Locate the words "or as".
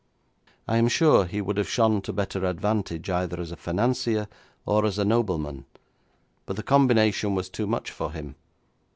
4.65-4.97